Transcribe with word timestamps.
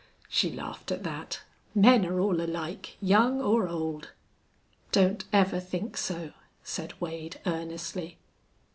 She 0.27 0.49
laughed 0.51 0.91
at 0.91 1.03
that. 1.03 1.41
"Men 1.75 2.07
are 2.07 2.19
all 2.19 2.41
alike, 2.41 2.97
young 3.01 3.39
or 3.39 3.67
old." 3.69 4.09
"Don't 4.91 5.23
ever 5.31 5.59
think 5.59 5.95
so," 5.95 6.31
said 6.63 6.99
Wade, 6.99 7.39
earnestly. 7.45 8.17